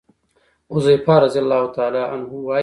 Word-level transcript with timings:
حذيفه 0.71 1.13
رضي 1.23 1.39
الله 1.39 1.65
عنه 2.13 2.31
وايي: 2.33 2.59